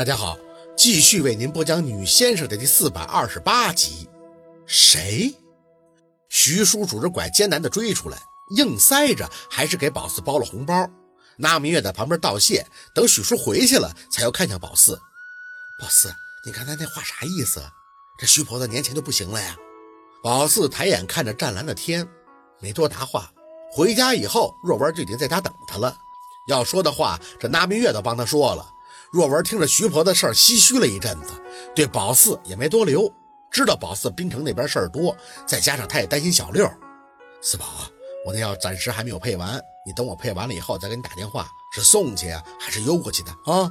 [0.00, 0.38] 大家好，
[0.78, 4.08] 继续为您播讲《女先生》的第四百二十八集。
[4.64, 5.34] 谁？
[6.30, 8.16] 徐叔拄着拐艰难的追出来，
[8.56, 10.88] 硬塞着，还是给宝四包了红包。
[11.36, 14.98] 那明月在旁边道谢，等许叔回去了，才又看向宝四。
[15.78, 16.10] 宝四，
[16.46, 17.62] 你刚才那话啥意思？
[18.18, 19.54] 这徐婆子年前就不行了呀？
[20.22, 22.08] 宝四抬眼看着湛蓝的天，
[22.58, 23.30] 没多答话。
[23.70, 25.94] 回家以后，若文就已经在家等他了。
[26.48, 28.66] 要说的话，这那明月都帮他说了。
[29.12, 31.32] 若文听着徐婆的事儿，唏嘘了一阵子，
[31.74, 33.12] 对宝四也没多留。
[33.50, 36.70] 知道宝四滨城那边事儿多，再加上他也担心小六。
[37.42, 37.90] 四宝啊，
[38.24, 43.68] 我那药暂时还没有配完，你等我配完了以后再给你打电话，是送去，还是邮过去的啊？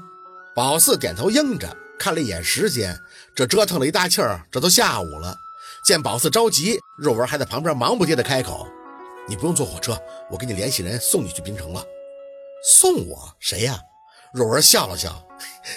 [0.53, 2.99] 宝四点头应着，看了一眼时间，
[3.33, 5.37] 这折腾了一大气儿，这都下午了。
[5.85, 8.67] 见宝四着急，若文还在旁边忙不迭的开口
[9.25, 9.97] ：“你不用坐火车，
[10.29, 11.81] 我给你联系人送你去滨城了。
[12.61, 13.33] 送我？
[13.39, 13.79] 谁呀？”
[14.33, 15.25] 若文笑了笑。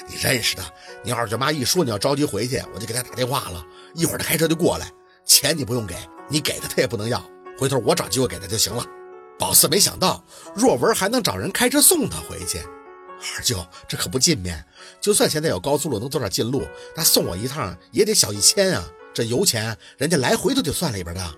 [0.09, 0.62] 你认识的，
[1.05, 4.91] 你二舅妈一说你要着急回去，我就给她打电话了，一会儿她开车就过来。
[5.25, 5.95] 钱你不用给，
[6.28, 7.23] 你给她她也不能要，
[7.58, 8.84] 回头我找机会给她就行了。
[9.39, 14.64] 宝四没想到若文还能找人开车送她回去，二舅这可不近面，
[15.00, 21.34] 就算现在有高速路能走点近路，那送我一趟也得小一千啊，这油钱人家来回都得算里边的。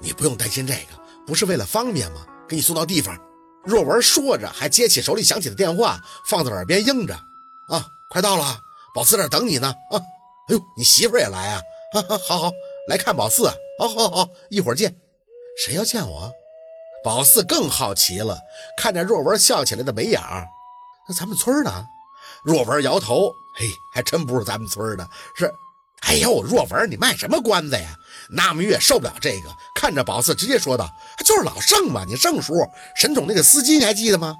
[0.00, 2.24] 你不用担心这个，不是为了方便吗？
[2.48, 3.18] 给你送到地方。
[3.68, 7.14] 若文说着，还接起手里响起的电话，放在耳边应着。
[7.68, 8.58] 啊，快到了，
[8.94, 9.68] 宝四这等你呢。
[9.90, 10.00] 啊，
[10.48, 11.60] 哎呦，你媳妇也来啊？
[11.92, 12.50] 哈哈，好好
[12.88, 13.46] 来看宝四。
[13.78, 14.96] 好好好，一会儿见。
[15.62, 16.32] 谁要见我？
[17.04, 18.38] 宝四更好奇了，
[18.78, 20.18] 看着若文笑起来的眉眼。
[21.06, 21.86] 那咱们村的？
[22.42, 25.52] 若文摇头，嘿，还真不是咱们村的，是。
[26.02, 27.98] 哎呦，若文，你卖什么关子呀？
[28.30, 30.92] 那么月受不了这个，看着宝四直接说道
[31.24, 32.52] ：“就是老盛嘛，你盛叔，
[32.96, 34.34] 沈总那个司机你还记得吗？”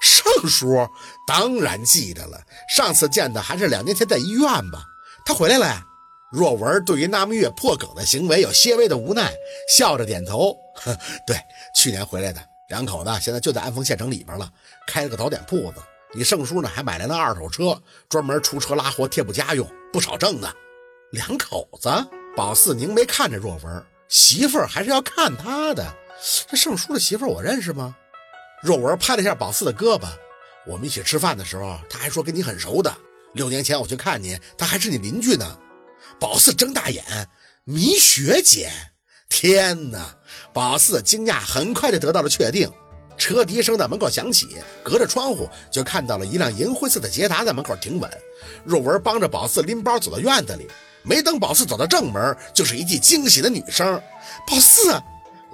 [0.00, 0.88] 盛叔
[1.26, 4.84] 当然记得了，上次见的还是两年前在医院吧？
[5.24, 5.84] 他回来了呀。
[6.30, 9.32] 若文对于那木月破梗的行为有些微的无奈，
[9.68, 10.56] 笑着点头
[11.26, 11.36] ：“对，
[11.74, 14.48] 去年回来的，两口子现在就在安丰县城里边了，
[14.86, 15.82] 开了个早点铺子。
[16.14, 17.76] 你盛叔呢，还买来了二手车，
[18.08, 20.48] 专门出车拉货贴补家用，不少挣呢。
[21.10, 21.90] 两口子，
[22.36, 25.84] 宝四凝眉看着若文，媳妇儿还是要看他的。
[26.48, 27.94] 这盛叔的媳妇儿我认识吗？”
[28.62, 30.06] 若文拍了一下宝四的胳膊，
[30.66, 32.92] 我们一起吃饭的时候，他还说跟你很熟的。
[33.34, 35.58] 六年前我去看你，他还是你邻居呢。
[36.18, 37.04] 宝四睁大眼，
[37.64, 38.70] 米雪姐，
[39.28, 40.16] 天哪！
[40.54, 42.72] 宝四惊讶，很快就得到了确定。
[43.18, 48.10] 车笛声在门口响起，隔着窗户就看到了一辆银灰色的捷达在门口停稳。
[48.64, 50.66] 若文帮着宝四拎包走到院子里，
[51.06, 54.00] 没等宝四走到正门，就是一记惊喜的女声
[54.46, 55.00] ：“宝四！”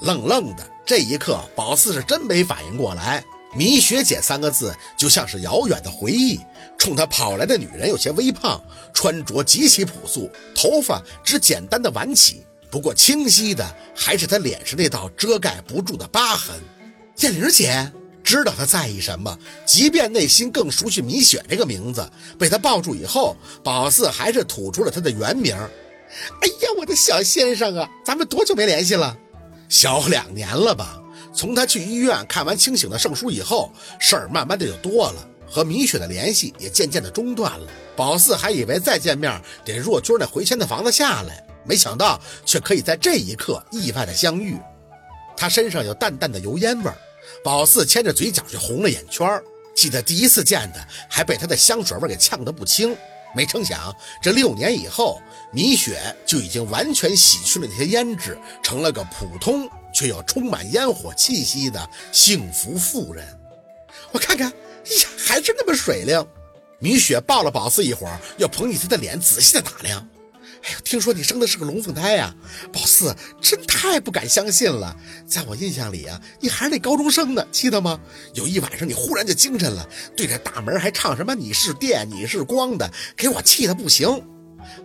[0.00, 3.22] 愣愣的，这一刻，宝四是真没反应过来。
[3.54, 6.40] 米雪姐三个字就像是遥远的回忆。
[6.78, 8.60] 冲他跑来的女人有些微胖，
[8.94, 13.64] 穿着极其朴素，头发只简单的挽起，不过清晰的
[13.94, 16.56] 还是她脸上那道遮盖不住的疤痕。
[17.18, 25.54] 燕玲姐知道他在意什么，即便内心更熟悉米雪这个名字，被他抱住以后，宝四还是吐出了他的原名。
[25.54, 29.16] 哎呀，我的小先生啊，咱们多久没联系了？
[29.68, 31.00] 小两年了吧？
[31.34, 37.66] 从他去医院看完清醒的圣书以后，事儿慢慢的就多了，和米雪的联系也渐渐的中断了。
[37.96, 44.58] 宝四还以为再见面得若军那回迁的房子下来，没想到却可以在这一刻意外的相遇。
[45.34, 46.96] 他身上有淡淡的油烟味儿，
[47.42, 49.28] 宝四牵着嘴角就红了眼圈。
[49.74, 52.96] 记得第一次见他，还被他的香水味给呛得不轻。
[53.34, 55.18] 没成想，这六年以后，
[55.52, 63.26] 米雪就已经完全洗去了那些胭脂，成了个普通却又充满烟火气息的幸福妇人。
[64.10, 66.22] 我看看，哎呀，还是那么水灵。
[66.78, 70.06] 米雪抱了宝四一会儿，又捧起他的脸，仔细的打量。
[70.62, 72.34] 哎呦，听说你生的是个龙凤胎呀，
[72.72, 74.96] 宝四，真太不敢相信了。
[75.26, 77.98] 在我印象里啊，你还是那高中生呢，记得吗？
[78.34, 84.08] 有一晚上你忽然就精神了，对着大门还唱什么“你是电，你是光”的，给我气得不行。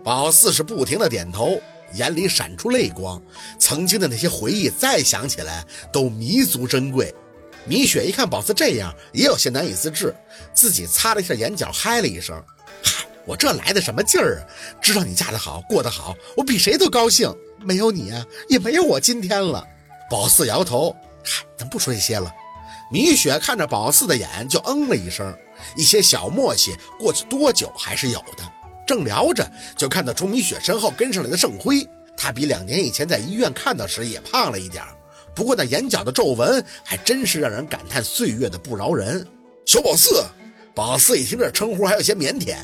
[0.02, 1.60] 宝四是不停的点头，
[1.94, 3.22] 眼里闪出泪光。
[3.60, 7.14] 曾经的那些回忆再想起来都弥足珍贵。
[7.64, 10.12] 米雪一看宝四这样，也有些难以自制，
[10.52, 12.42] 自己擦了一下眼角，嗨了一声，
[13.28, 14.40] 我这来的什么劲儿啊？
[14.80, 17.30] 知道你嫁得好，过得好，我比谁都高兴。
[17.60, 19.62] 没有你啊，也没有我今天了。
[20.10, 22.32] 宝四摇头，嗨，咱不说这些了。
[22.90, 25.36] 米雪看着宝四的眼，就嗯了一声。
[25.76, 28.50] 一些小默契，过去多久还是有的。
[28.86, 29.46] 正聊着，
[29.76, 31.86] 就看到从米雪身后跟上来的盛辉。
[32.16, 34.82] 他比两年以前在医院看到时也胖了一点，
[35.34, 39.26] 不过那眼角的皱纹还真是让人感叹岁月的不饶人。
[39.66, 40.24] 小宝四，
[40.74, 42.56] 宝四一听这称呼还有些腼腆。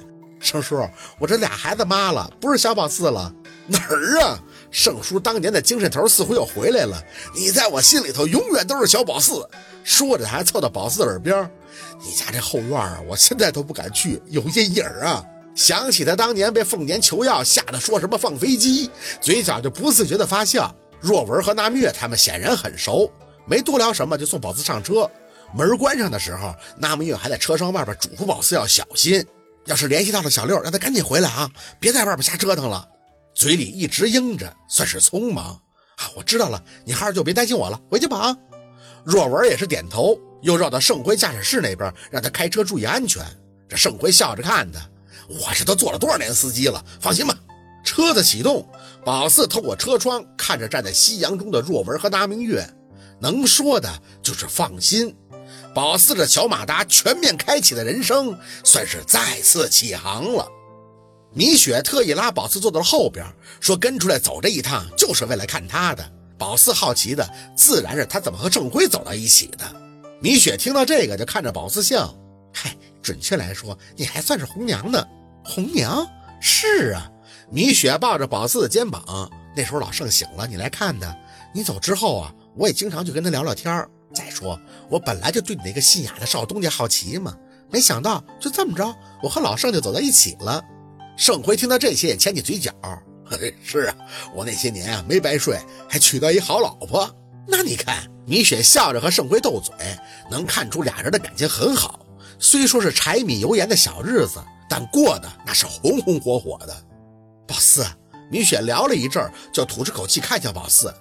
[0.45, 0.87] 盛叔，
[1.19, 3.33] 我这俩孩子妈了，不是小宝四了。
[3.67, 4.39] 哪儿啊？
[4.71, 7.03] 盛叔当年的精神头似乎又回来了。
[7.35, 9.49] 你在我心里头永远都是小宝四。
[9.83, 11.51] 说着，还凑到宝四耳边
[12.05, 15.25] ：“你家这后院啊，我现在都不敢去，有阴影啊。”
[15.57, 20.75] 想起他当年被凤年求药吓得说什么放飞机，嘴角就不自觉的发笑。
[21.01, 23.11] 若文和那月他们显然很熟，
[23.47, 25.11] 没多聊什么，就送宝四上车。
[25.55, 29.25] 门关上的时候，那月还在车窗外边嘱咐宝四要小心。
[29.67, 31.51] 要是联系到了小六，让他赶紧回来啊！
[31.81, 32.89] 别在外边瞎折腾了。
[33.35, 35.61] 嘴里一直应着，算是匆忙
[35.97, 36.11] 啊。
[36.17, 38.37] 我知道了，你孩儿就别担心我了，回去吧啊。
[39.05, 43.25] 若文也是点头，又绕到盛辉驾驶室那边，让他开车注意安全。
[43.69, 44.81] 这盛辉笑着看他，
[45.29, 47.35] 我这都做了多少年司机了，放心吧。
[47.85, 48.67] 车子启动，
[49.05, 52.67] 宝四透过车窗看着站在夕阳中的若文和拿明月，
[53.21, 53.91] 能说的
[54.23, 55.15] 就是放心。
[55.75, 60.49] 宝四这小马达全面开启的人生，算是再次起航了。
[61.33, 63.27] 米雪特意拉宝四坐到了后边，
[63.61, 66.09] 说跟出来走这一趟就是为了看他的。
[66.39, 69.65] 宝四好奇的自然是他怎么和郑辉走到一起的。
[70.21, 72.15] 米雪听到这个就看着宝四笑，
[72.53, 75.05] 嗨，准确来说，你还算是红娘呢。
[75.45, 76.07] 红娘？
[76.41, 77.11] 是啊。
[77.51, 81.15] 米雪抱着宝四的肩膀，那时候老盛醒了，你来看他。
[81.53, 84.59] 你走之后啊，我也经常去跟他聊聊天再说，
[84.89, 87.37] 我本来就对你那个信雅的少东家好奇嘛，
[87.71, 90.63] 没想到就这么着，我和老盛就走在一起了。
[91.17, 92.73] 盛辉听到这些也牵起嘴角，
[93.63, 93.97] 是啊，
[94.35, 95.59] 我那些年啊没白睡，
[95.89, 97.09] 还娶到一好老婆。
[97.47, 99.75] 那你看，米雪笑着和盛辉斗嘴，
[100.31, 102.07] 能看出俩人的感情很好。
[102.39, 106.75] 虽说是柴米油盐的小日子，但过的那是红红火火的。
[107.47, 107.85] 宝四，
[108.31, 110.93] 米雪聊了一阵，就吐出口气看向宝四。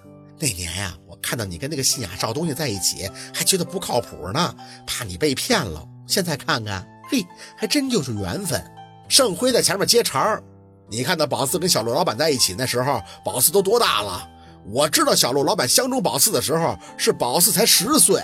[0.43, 0.93] 那年呀。
[1.07, 4.53] 我看到你跟那个信雅少东西在一起，还觉得不靠谱呢，
[4.85, 5.87] 怕你被骗了。
[6.05, 7.25] 现在看看，嘿，
[7.55, 8.61] 还真就是缘分。
[9.07, 10.43] 盛辉在前面接茬儿，
[10.89, 14.29] 你看到宝四跟小陆老板在一起那时候，宝四都多大了？
[14.65, 18.21] 我知道小陆老板相中宝四的时候，是宝四才十岁，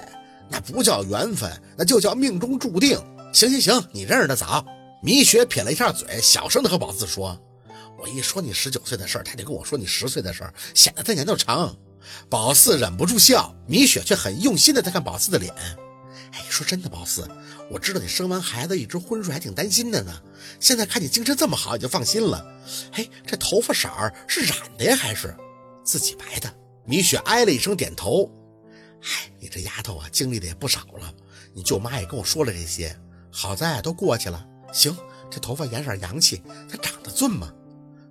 [0.49, 2.99] 那不叫缘分，那就叫命中注定。
[3.31, 4.65] 行行行，你认识的早。
[5.01, 7.39] 米雪撇了一下嘴，小声的和宝四说
[7.97, 11.73] ：“我一说你十九岁的事儿，他就跟我说你十岁的事儿，显得他年头长。”
[12.29, 15.53] 宝四忍不住笑，米雪却很用心的在看宝四的脸。
[16.31, 17.27] 哎，说真的，宝四，
[17.71, 20.21] 我知道你生完孩子一直昏睡，还挺担心的呢。
[20.59, 22.45] 现在看你精神这么好，也就放心了。
[22.91, 25.35] 哎，这头发色儿是染的呀，还是
[25.83, 26.53] 自己白的？
[26.85, 28.31] 米雪哎了一声，点头。
[29.01, 31.11] 哎，你这丫头啊，经历的也不少了。
[31.53, 32.95] 你舅妈也跟我说了这些，
[33.31, 34.45] 好在都过去了。
[34.71, 34.95] 行，
[35.31, 37.51] 这头发颜色洋气，它长得俊嘛？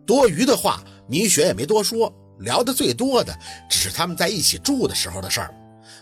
[0.04, 2.12] 多余的话，米雪也没多说。
[2.38, 3.36] 聊的最多的
[3.68, 5.54] 只是他们在一起住的时候的事儿。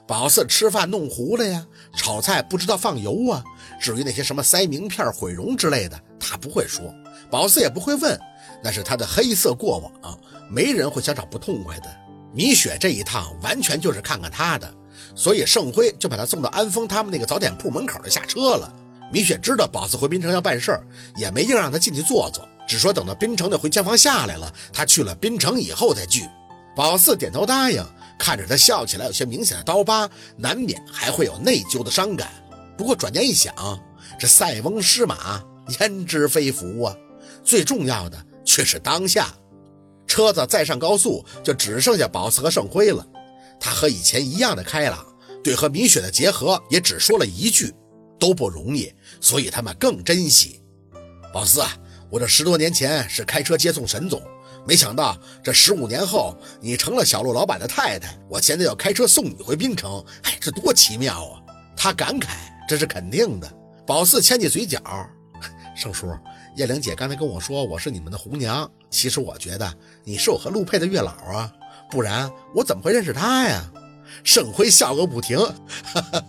[0.07, 1.67] 宝四吃饭弄糊了呀，
[1.97, 3.43] 炒菜不知道放油啊。
[3.81, 6.95] 至于那些什么塞名片、毁容之类的，他不会说，
[7.31, 8.19] 宝四也不会问，
[8.63, 10.19] 那是他的黑色过往，
[10.49, 11.87] 没人会想找不痛快的。
[12.33, 14.73] 米雪这一趟完全就是看看他的，
[15.15, 18.73] 所以盛辉就把他送到安丰他们那个早点铺门口就下车了。
[19.13, 20.87] 米雪知道宝四回滨城要办事儿，
[21.17, 22.47] 也没硬让他进去坐坐。
[22.67, 26.25] 只说等到滨城的回迁房下来了，他去了滨城以后再聚。
[26.75, 27.83] 宝四点头答应，
[28.19, 32.31] 看着他笑起来有些明显的刀疤，难免还会有内疚的伤感。
[32.77, 33.55] 不过转念一想，
[34.19, 35.43] 这塞翁失马
[35.81, 36.95] 焉知非福啊！
[37.43, 39.35] 最重要的却是当下。
[40.07, 43.07] 车子再上高速，就只剩下宝四和盛辉了。
[43.59, 45.07] 他和以前一样的开朗，
[45.43, 47.73] 对和米雪的结合也只说了一句
[48.21, 50.61] ：“都不容易。”所以他们更珍惜。
[51.33, 51.77] 宝四啊！
[52.11, 54.23] 我这十多年前是开车接送沈总，
[54.67, 61.43] 没想到这十五年后你成了小陆老板的太太，我现在要开车送你回冰城，哎，这多奇妙啊！
[61.77, 62.29] 他感慨，
[62.69, 63.53] 这是肯定的。
[63.87, 64.81] 宝四牵起嘴角，
[65.77, 66.09] 盛叔，
[66.57, 69.73] 叶玲姐刚才跟我说我是你们的红娘，其实我觉得
[70.05, 71.53] 你是我和陆佩的月老啊，
[71.91, 73.65] 不然我怎么会认识她呀？
[74.23, 76.25] 盛辉笑个不停，哈哈，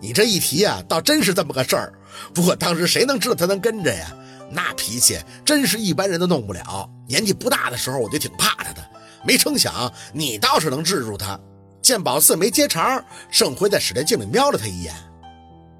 [0.00, 1.92] 你这一提啊，倒真是这么个事儿。
[2.32, 4.16] 不过当时谁能知道他能跟着呀？
[4.50, 6.88] 那脾气真是一般人都弄不了。
[7.08, 8.90] 年纪不大的时候，我就挺怕他的。
[9.24, 11.38] 没成想你倒是能治住他。
[11.82, 14.94] 见宝四没接茬，盛辉在室内镜里瞄了他一眼，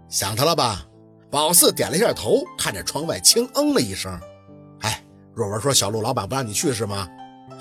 [0.08, 0.87] 想他了吧？
[1.30, 4.16] 宝四点了一下头，看着窗外，轻嗯了一声。
[4.82, 5.02] 哎，
[5.35, 7.08] 若文说小陆老板不让你去是吗？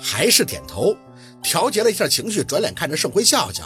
[0.00, 0.96] 还是点头，
[1.42, 3.64] 调节了一下情绪，转脸看着盛辉笑笑。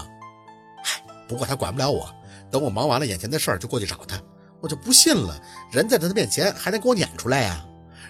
[0.82, 2.08] 嗨，不过他管不了我，
[2.50, 4.16] 等我忙完了眼前的事儿，就过去找他。
[4.60, 5.40] 我就不信了，
[5.72, 7.64] 人在他的面前还能给我撵出来呀？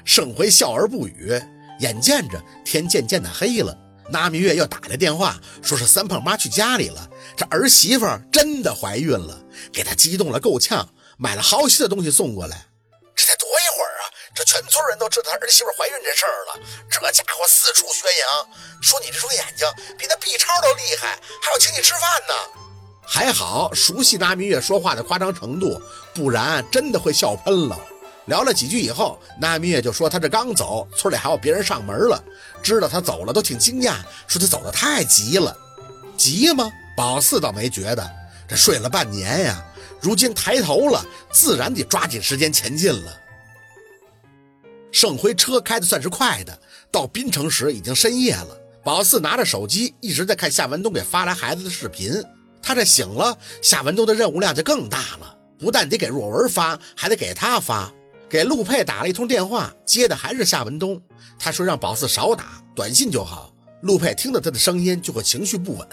[0.05, 1.41] 盛辉笑而不语。
[1.81, 3.75] 眼见着天渐渐的黑了，
[4.11, 9.43] 那明月又打来电话，说是三胖妈去家里了，这儿媳妇真的怀孕了，
[9.73, 12.67] 给他激动了够呛，买了好些的东西送过来。
[13.17, 14.05] 这才多一会儿啊，
[14.35, 16.67] 这全村人都知道他儿媳妇怀孕这事儿了。
[16.91, 18.49] 这家伙四处宣扬，
[18.83, 19.67] 说你这双眼睛
[19.97, 22.35] 比那 B 超都厉害，还要请你吃饭呢。
[23.13, 25.83] 还好熟悉那明月说话的夸张程度，
[26.15, 27.77] 不然真的会笑喷了。
[28.27, 32.23] 聊了几句以后，那明月就说他这刚走，村里还有别人上门了，
[32.63, 33.97] 知道他走了都挺惊讶，
[34.29, 35.59] 说他走的太急了。
[36.17, 36.71] 急吗？
[36.97, 38.11] 宝四倒没觉得，
[38.47, 39.61] 这睡了半年呀，
[40.01, 43.13] 如今抬头了，自然得抓紧时间前进了。
[44.93, 46.57] 盛辉车开的算是快的，
[46.93, 48.57] 到滨城时已经深夜了。
[48.85, 52.13] 宝四拿着手机一直在看夏文东给发来孩子的视频。
[52.71, 57.93] 他这醒了，夏文东的任务量就更大了，不但得给若文发，还得给他发。
[58.29, 61.03] 给陆佩打了一通电话，接的还是夏文东。
[61.37, 63.53] 他说让宝四少打短信就好。
[63.81, 65.89] 陆佩听到他的声音就会情绪不稳，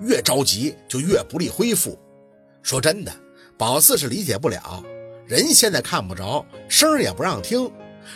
[0.00, 1.96] 越着急就越不利恢复。
[2.60, 3.12] 说真的，
[3.56, 4.82] 宝四是理解不了，
[5.28, 7.70] 人现在看不着，声也不让听。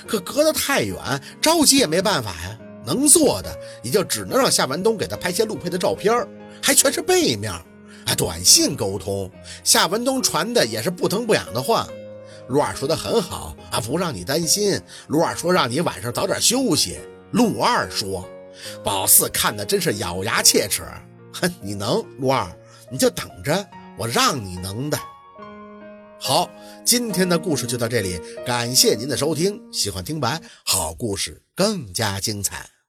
[0.04, 0.98] 可隔得太远，
[1.40, 2.58] 着急也没办法呀。
[2.84, 6.12] 能做的也就只能让夏文东给他拍些陆佩的照片，
[6.60, 7.52] 还全是背面。
[8.06, 9.30] 啊，短信沟通，
[9.64, 11.86] 夏文东传的也是不疼不痒的话。
[12.48, 14.80] 陆二说的很好啊，不让你担心。
[15.06, 16.98] 陆二说让你晚上早点休息。
[17.30, 18.28] 陆二说，
[18.82, 20.82] 宝四看的真是咬牙切齿。
[21.32, 22.50] 哼，你能，陆二，
[22.90, 23.64] 你就等着，
[23.96, 24.98] 我让你能的。
[26.18, 26.50] 好，
[26.84, 29.62] 今天的故事就到这里，感谢您的收听。
[29.72, 32.79] 喜欢听白，好故事更加精彩。